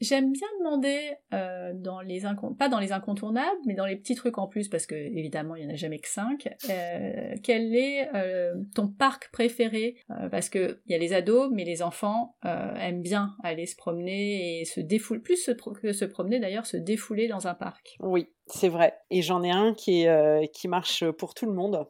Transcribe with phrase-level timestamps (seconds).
[0.00, 2.22] J'aime bien demander, euh, dans les
[2.58, 5.66] pas dans les incontournables, mais dans les petits trucs en plus, parce que évidemment il
[5.66, 9.96] n'y en a jamais que cinq, euh, quel est euh, ton parc préféré?
[10.30, 14.60] Parce que il y a les ados, mais les enfants aiment bien aller se promener
[14.60, 15.50] et se défouler, plus
[15.82, 17.96] que se promener d'ailleurs, se défouler dans un parc.
[18.00, 18.96] Oui, c'est vrai.
[19.10, 20.06] Et j'en ai un qui,
[20.54, 21.86] qui marche pour tout le monde,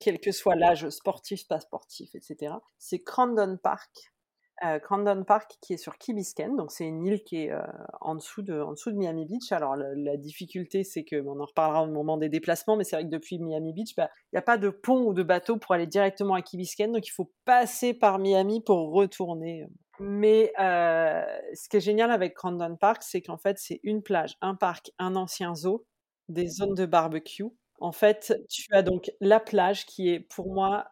[0.00, 2.54] quel que soit l'âge sportif, pas sportif, etc.
[2.78, 4.13] C'est Crandon Park
[4.62, 7.60] euh, Crandon Park qui est sur Key Biscayne, donc c'est une île qui est euh,
[8.00, 9.50] en, dessous de, en de Miami Beach.
[9.50, 13.04] Alors la, difficulté c'est que, on en reparlera au moment des déplacements, mais c'est vrai
[13.04, 15.74] que depuis Miami Beach, bah, il n'y a pas de pont ou de bateau pour
[15.74, 19.66] aller directement à Key Biscayne, donc il faut passer par Miami pour retourner.
[19.98, 24.36] Mais euh, ce qui est génial avec Crandon Park, c'est qu'en fait c'est une plage,
[24.40, 25.84] un parc, un ancien zoo,
[26.28, 27.44] des zones de barbecue.
[27.80, 30.86] En fait, tu as donc la plage qui est pour moi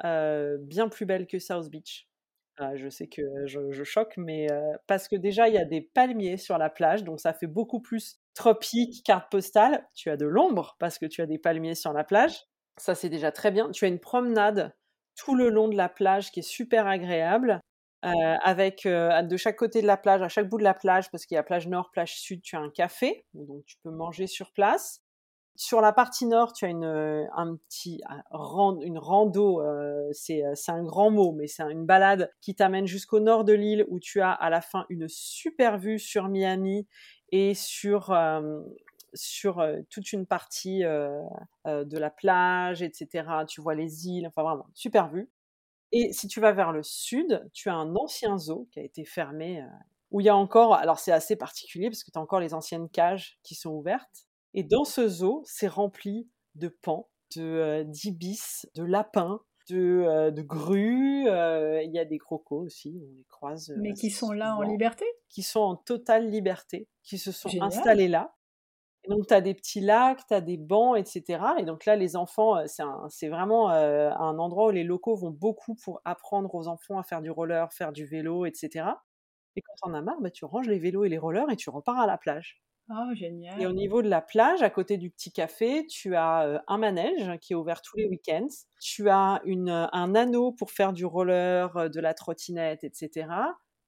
[0.59, 2.09] bien plus belle que South Beach
[2.63, 4.47] ah, je sais que je, choque, mais
[4.87, 7.81] parce que déjà, il y a des palmiers sur la plage, donc ça fait beaucoup
[7.81, 9.87] plus tropique, carte postale.
[9.95, 12.45] Tu as de l'ombre parce que tu as des palmiers sur la plage.
[12.79, 13.71] Ça, c'est déjà très bien.
[13.71, 14.75] Tu as une promenade
[15.17, 17.61] tout le long de la plage qui est super agréable.
[18.03, 21.37] avec de chaque côté de la plage, à chaque bout de la plage, parce qu'il
[21.37, 24.53] y a plage nord, plage sud, tu as un café, donc tu peux manger sur
[24.53, 25.02] place.
[25.55, 27.59] Sur la partie nord, tu as une, euh, un
[28.81, 33.21] une rando, euh, euh, c'est un grand mot, mais c'est une balade qui t'amène jusqu'au
[33.21, 36.87] nord de l'île où tu as à la fin une super vue sur Miami
[37.31, 38.15] et sur,
[39.15, 43.45] sur toute une partie de la plage, etc.
[43.47, 45.31] Tu vois les îles, enfin vraiment, super vue.
[45.93, 49.05] Et si tu vas vers le sud, tu as un ancien zoo qui a été
[49.05, 49.65] fermé,
[50.11, 52.55] où il y a encore, alors c'est assez particulier parce que tu as encore les
[52.55, 58.67] anciennes cages qui sont ouvertes, et dans ce zoo, c'est rempli de pans, de d'ibis,
[58.75, 61.23] de lapins, de, de grues.
[61.23, 63.73] Il y a des crocos aussi, on les croise.
[63.79, 65.05] Mais qui sont là en liberté?
[65.29, 68.35] Qui sont en totale liberté, qui se sont installés là.
[69.05, 71.43] Et donc, tu as des petits lacs, tu as des bancs, etc.
[71.59, 72.63] Et donc là, les enfants,
[73.09, 77.21] c'est vraiment un endroit où les locaux vont beaucoup pour apprendre aux enfants à faire
[77.21, 78.87] du roller, faire du vélo, etc.
[79.57, 81.69] Et quand on a marre, bah, tu ranges les vélos et les rollers et tu
[81.69, 82.63] repars à la plage.
[82.91, 83.61] Oh, génial.
[83.61, 87.39] Et au niveau de la plage, à côté du petit café, tu as un manège
[87.41, 88.49] qui est ouvert tous les week-ends.
[88.81, 93.29] Tu as une, un anneau pour faire du roller, de la trottinette, etc.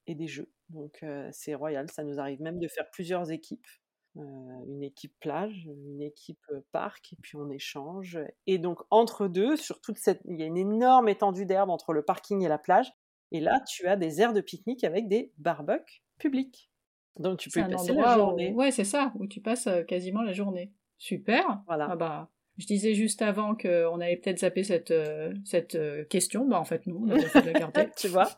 [0.06, 0.50] Et des jeux.
[0.70, 1.90] Donc c'est royal.
[1.90, 3.66] Ça nous arrive même de faire plusieurs équipes.
[4.14, 8.18] une équipe plage, une équipe parc, et puis on échange.
[8.46, 11.92] Et donc entre deux, sur toute cette, il y a une énorme étendue d'herbe entre
[11.92, 12.90] le parking et la plage.
[13.32, 16.70] Et là, tu as des aires de pique-nique avec des barbecues publics.
[17.18, 18.52] Donc tu peux y passer la journée.
[18.52, 20.72] Ouais, c'est ça, où tu passes euh, quasiment la journée.
[20.98, 21.62] Super.
[21.66, 21.88] Voilà.
[21.90, 26.46] Ah bah, je disais juste avant qu'on allait peut-être zapper cette, euh, cette euh, question.
[26.46, 27.88] Bah en fait non, on a fait de la garder.
[27.96, 28.28] tu vois.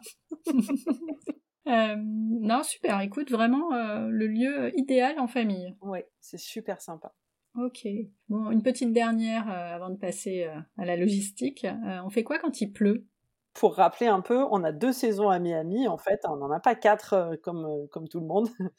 [1.66, 3.00] non, super.
[3.00, 3.70] Écoute, vraiment
[4.08, 5.74] le lieu idéal en famille.
[5.80, 7.14] Oui, c'est super sympa.
[7.54, 7.88] Ok.
[8.28, 11.66] Bon, une petite dernière avant de passer à la logistique.
[12.04, 13.06] on fait quoi quand il pleut?
[13.56, 16.60] Pour rappeler un peu, on a deux saisons à Miami, en fait, on n'en a
[16.60, 18.48] pas quatre euh, comme, euh, comme tout le monde,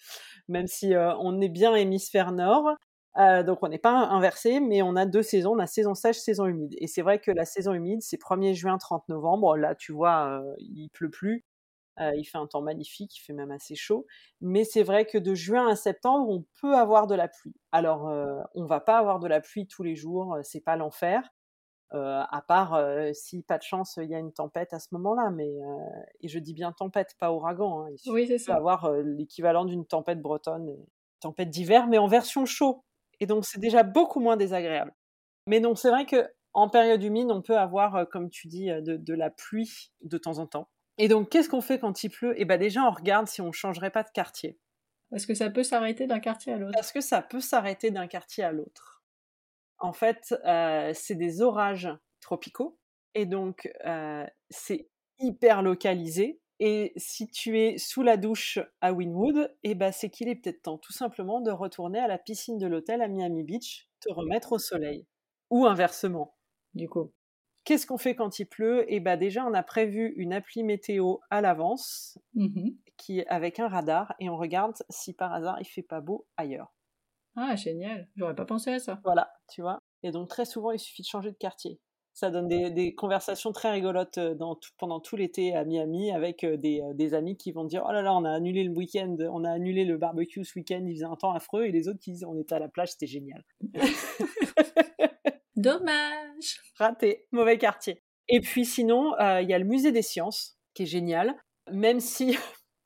[0.47, 2.69] même si euh, on est bien hémisphère nord.
[3.45, 6.45] donc on n'est pas inversé, mais on a deux saisons, on a saison sèche, saison
[6.45, 6.75] humide.
[6.77, 9.57] Et c'est vrai que la saison humide, c'est 1er juin, 30 novembre.
[9.57, 11.43] Là, tu vois, il pleut plus.
[11.99, 14.05] il fait un temps magnifique, il fait même assez chaud.
[14.41, 17.55] Mais c'est vrai que de juin à septembre, on peut avoir de la pluie.
[17.71, 18.03] Alors,
[18.53, 21.23] on va pas avoir de la pluie tous les jours, c'est pas l'enfer.
[21.93, 24.89] Euh, à part euh, si pas de chance il y a une tempête à ce
[24.91, 28.91] moment-là mais euh, et je dis bien tempête pas ouragan hein, il oui, c'est avoir
[28.91, 30.75] l'équivalent d'une tempête bretonne
[31.21, 32.83] tempête d'hiver mais en version chaud.
[33.21, 34.93] Et donc c'est déjà beaucoup moins désagréable.
[35.45, 39.13] Mais non c'est vrai que en période humide on peut avoir comme tu dis de,
[39.13, 40.67] la pluie de temps en temps.
[40.97, 42.37] Et donc qu'est-ce qu'on fait quand il pleut?
[42.37, 44.59] Et eh ben déjà on regarde si on changerait pas de quartier.
[45.09, 46.73] Parce que ça peut s'arrêter d'un quartier à l'autre.
[46.73, 48.96] Parce que ça peut s'arrêter d'un quartier à l'autre
[49.79, 51.89] en fait, euh, c'est des orages
[52.21, 52.77] tropicaux
[53.13, 54.89] et donc euh, c'est
[55.19, 56.39] hyper localisé.
[56.59, 60.63] Et si tu es sous la douche à Winwood, eh ben c'est qu'il est peut-être
[60.63, 64.53] temps tout simplement de retourner à la piscine de l'hôtel à Miami Beach, te remettre
[64.53, 65.05] au soleil.
[65.51, 66.35] Ou inversement,
[66.73, 67.13] du coup.
[67.63, 68.85] Qu'est-ce qu'on fait quand il pleut?
[68.87, 73.67] Eh ben déjà, on a prévu une appli météo à l'avance, mmh qui avec un
[73.67, 76.73] radar, et on regarde si par hasard il fait pas beau ailleurs.
[77.37, 78.07] Ah, génial.
[78.15, 78.99] J'aurais pas pensé à ça.
[79.03, 79.79] Voilà, tu vois.
[80.01, 81.79] Et donc, très souvent, il suffit de changer de quartier.
[82.15, 84.35] Ça donne des, conversations très rigolotes euh,
[84.79, 87.91] pendant tout l'été à Miami avec euh, des, euh, des, amis qui vont dire Oh
[87.91, 90.95] là là, on a annulé le week-end, on a annulé le barbecue ce week-end, il
[90.95, 91.65] faisait un temps affreux.
[91.65, 93.43] Et les autres qui disent On était à la plage, c'était génial.
[95.55, 98.01] Dommage Raté, mauvais quartier.
[98.29, 101.35] Et puis sinon, il y a le musée des sciences, qui est génial,
[101.71, 102.35] même si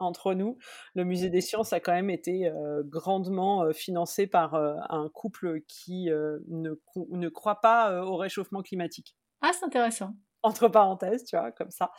[0.01, 0.57] entre nous,
[0.95, 5.09] le musée des sciences a quand même été euh, grandement euh, financé par euh, un
[5.09, 6.09] couple qui
[6.47, 9.15] ne, ne, croit pas au réchauffement climatique.
[9.41, 10.13] Ah, c'est intéressant.
[10.43, 11.91] Entre parenthèses, tu vois, comme ça.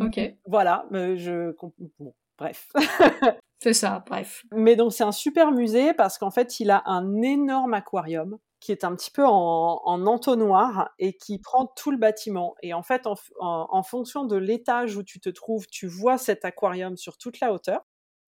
[0.00, 0.20] Ok.
[0.46, 1.54] Voilà, je.
[1.98, 2.68] Bon, bref.
[3.62, 4.44] c'est ça, bref.
[4.52, 8.72] Mais donc, c'est un super musée parce qu'en fait, il a un énorme aquarium qui
[8.72, 12.54] est un petit peu en, entonnoir et qui prend tout le bâtiment.
[12.62, 16.96] Et en fait, en, fonction de l'étage où tu te trouves, tu vois cet aquarium
[16.96, 17.84] sur toute la hauteur.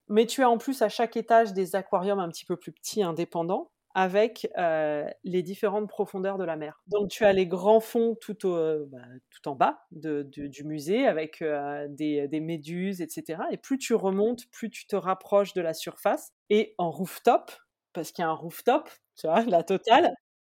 [0.09, 3.01] Mais tu as en plus à chaque étage des aquariums un petit peu plus petits,
[3.01, 6.83] indépendants, avec euh, les différentes profondeurs de la mer.
[6.85, 8.99] Donc tu as les grands fonds tout, bah,
[9.31, 13.41] tout en bas du musée, avec euh, des, des méduses, etc.
[13.49, 16.31] Et plus tu remontes, plus tu te rapproches de la surface.
[16.51, 17.51] Et en rooftop,
[17.93, 20.13] parce qu'il y a un rooftop, tu vois, la totale,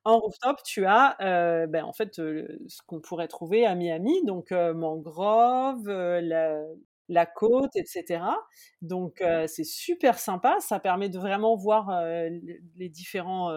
[0.09, 4.51] en rooftop, tu as euh, ben, en fait ce qu'on pourrait trouver à Miami, donc
[4.51, 5.89] mangrove,
[7.09, 8.21] la, côte, etc.
[8.81, 12.03] Donc c'est super sympa, ça permet de vraiment voir
[12.75, 13.51] les différents,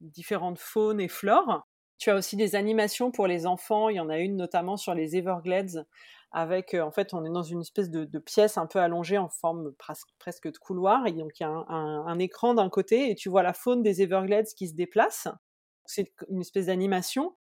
[0.00, 1.66] différentes faunes et flores.
[1.98, 4.94] Tu as aussi des animations pour les enfants, il y en a une notamment sur
[4.94, 5.84] les Everglades
[6.30, 9.72] avec, en fait, on est dans une espèce de, pièce un peu allongée en forme
[10.18, 13.42] presque de couloir, et donc il y a un écran d'un côté, et tu vois
[13.42, 15.28] la faune des Everglades qui se déplace
[15.88, 17.36] c'est une espèce d'animation.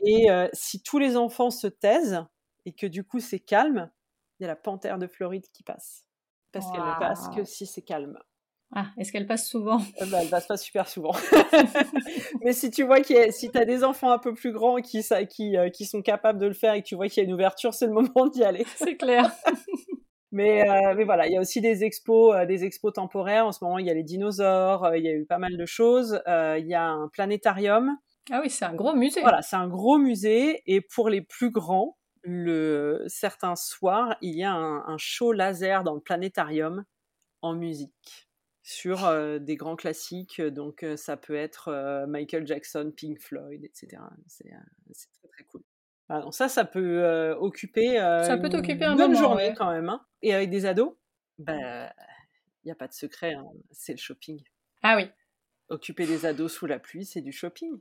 [0.00, 2.24] Et si tous les enfants se taisent
[2.64, 3.90] et que du coup c'est calme,
[4.38, 6.06] il y a la panthère de Floride qui passe.
[6.50, 8.18] Parce qu'elle ne passe que si c'est calme.
[8.74, 9.80] Ah, est-ce qu'elle passe souvent?
[9.98, 11.12] Elle bah, Elle passe pas super souvent.
[12.42, 15.02] Mais si tu vois qu'il si tu as des enfants un peu plus grands qui,
[15.28, 17.34] qui, qui sont capables de le faire et que tu vois qu'il y a une
[17.34, 18.64] ouverture, c'est le moment d'y aller.
[18.76, 19.30] C'est clair.
[20.32, 23.46] Mais, euh, mais, voilà, il y a aussi des expos, euh, des expos temporaires.
[23.46, 25.58] En ce moment, il y a les dinosaures, euh, il y a eu pas mal
[25.58, 26.22] de choses.
[26.26, 27.98] il y a un planétarium.
[28.30, 29.20] Ah oui, c'est un gros musée.
[29.20, 30.62] Voilà, c'est un gros musée.
[30.66, 35.84] Et pour les plus grands, le, certains soirs, il y a un, un show laser
[35.84, 36.84] dans le planétarium
[37.42, 38.28] en musique
[38.62, 40.40] sur des grands classiques.
[40.40, 44.00] Donc ça peut être Michael Jackson, Pink Floyd, etc.
[44.28, 44.48] C'est
[45.12, 45.62] très très cool.
[46.14, 49.88] Ah, ça, ça peut occuper ça peut t'occuper une bonne journée quand même.
[49.88, 50.04] Hein.
[50.20, 50.94] Et avec des ados,
[51.38, 51.90] bah,
[52.62, 54.42] il n'y a pas de secret, hein, c'est le shopping.
[54.82, 55.08] Ah oui.
[55.68, 57.80] Occuper des ados sous la pluie, c'est du shopping.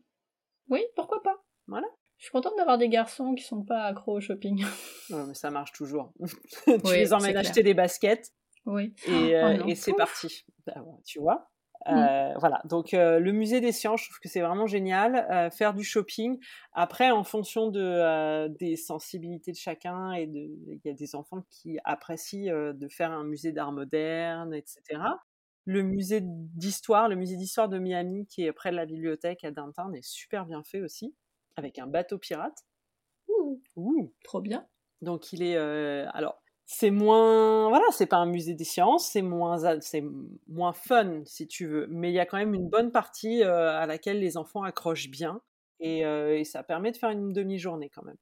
[0.69, 1.44] Oui, pourquoi pas.
[1.68, 1.88] Voilà.
[2.18, 4.63] Je suis contente d'avoir des garçons qui sont pas accros au shopping.
[5.10, 6.13] mais ça marche toujours.
[6.66, 8.31] tu les emmènes acheter des baskets.
[8.66, 8.94] Oui.
[9.07, 10.45] Et, oh et c'est parti.
[10.66, 11.50] Bah, tu vois
[11.88, 11.94] Mmh.
[11.94, 15.28] Euh, voilà, donc euh, le musée des sciences, je trouve que c'est vraiment génial.
[15.31, 16.39] Euh, faire du shopping.
[16.74, 21.80] Après, en fonction de, des sensibilités de chacun, et il y a des enfants qui
[21.83, 25.01] apprécient de faire un musée d'art moderne, etc.
[25.66, 29.51] Le musée d'histoire, le musée d'histoire de Miami, qui est près de la bibliothèque à
[29.51, 31.16] Downtown, est super bien fait aussi,
[31.56, 32.66] avec un bateau pirate.
[33.28, 34.13] Ouh, Ouh.
[34.24, 34.68] trop bien.
[35.01, 36.40] Donc il est, alors
[36.73, 40.03] c'est moins voilà c'est pas un musée des sciences c'est moins c'est
[40.47, 41.88] moins fun si tu veux.
[41.89, 45.09] Mais il y a quand même une bonne partie euh, à laquelle les enfants accrochent
[45.09, 45.41] bien
[45.81, 48.15] et, euh, et ça permet de faire une demi-journée quand même.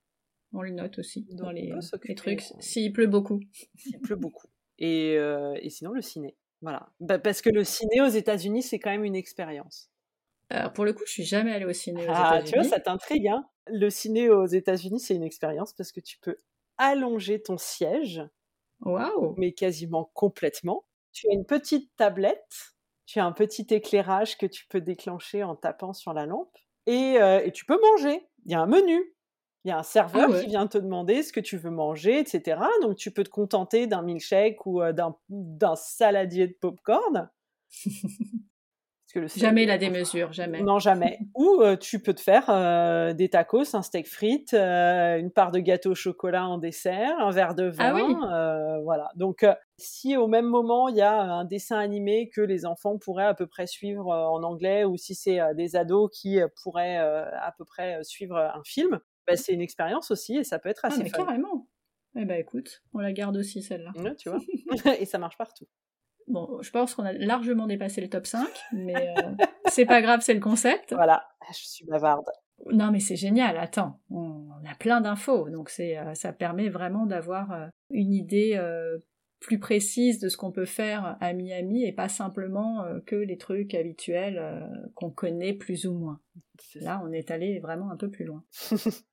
[0.52, 1.72] On le note aussi dans les,
[2.16, 3.40] trucs s'il pleut beaucoup.
[3.76, 4.48] S'il pleut beaucoup.
[4.80, 6.90] Et, euh, et, sinon le ciné voilà.
[7.00, 9.92] Bah, parce que le ciné aux États-Unis c'est quand même une expérience.
[10.50, 12.80] Alors pour le coup je suis jamais allée au ciné aux ah tu vois ça
[12.80, 13.48] t'intrigue hein.
[13.68, 16.38] Le ciné aux États-Unis c'est une expérience parce que tu peux
[16.80, 18.24] allonger ton siège
[18.82, 20.86] Waouh Mais quasiment complètement.
[21.12, 25.56] Tu as une petite tablette, tu as un petit éclairage que tu peux déclencher en
[25.56, 28.26] tapant sur la lampe, et, euh, tu peux manger.
[28.46, 29.16] Il y a un menu.
[29.66, 32.20] Il y a un serveur ah qui vient te demander ce que tu veux manger,
[32.20, 32.62] etc.
[32.82, 34.94] Donc tu peux te contenter d'un milkshake ou euh,
[35.28, 37.30] d'un saladier de popcorn.
[39.36, 40.62] jamais la démesure, jamais.
[40.62, 41.20] Non, jamais.
[41.36, 45.52] Ou euh, tu peux te faire euh, des tacos, un steak frites, euh, une part
[45.52, 48.80] de gâteau au chocolat en dessert, un verre de ah vin.
[48.84, 49.10] voilà.
[49.16, 49.46] Donc,
[49.78, 53.34] si au même moment il y a un dessin animé que les enfants pourraient à
[53.34, 58.04] peu près suivre en anglais, ou si c'est des ados qui pourraient à peu près
[58.04, 61.04] suivre un film, bah, c'est une expérience aussi et ça peut être ah, assez ah,
[61.04, 61.68] mais carrément.
[62.16, 64.16] Eh ben écoute, on la garde aussi celle-là.
[64.16, 64.40] tu vois.
[65.00, 65.68] et ça marche partout.
[66.30, 69.22] Bon, je pense qu'on a largement dépassé le top 5, mais euh,
[69.68, 70.94] c'est pas grave, c'est le concept.
[70.94, 72.26] Voilà, je suis bavarde.
[72.72, 77.06] Non, mais c'est génial, attends, on, a plein d'infos, donc c'est, euh, ça permet vraiment
[77.06, 78.62] d'avoir euh, une idée
[79.40, 83.74] plus précise de ce qu'on peut faire à Miami et pas simplement que les trucs
[83.74, 86.20] habituels qu'on connaît plus ou moins.
[86.76, 88.44] Là, on est allé vraiment un peu plus loin.